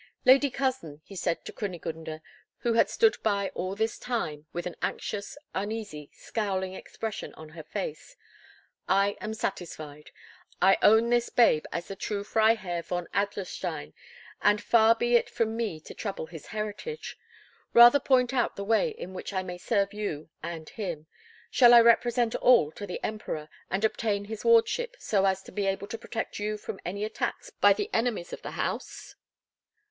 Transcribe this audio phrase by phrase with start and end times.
[0.25, 2.21] "Lady cousin," he said to Kunigunde,
[2.61, 7.61] who had stood by all this time with an anxious, uneasy, scowling expression on her
[7.61, 8.15] face,
[8.89, 10.09] "I am satisfied.
[10.59, 13.93] I own this babe as the true Freiherr von Adlerstein,
[14.41, 17.15] and far be it from me to trouble his heritage.
[17.71, 21.05] Rather point out the way in which I may serve you and him.
[21.51, 25.67] Shall I represent all to the Emperor, and obtain his wardship, so as to be
[25.67, 29.13] able to protect you from any attacks by the enemies of the house?"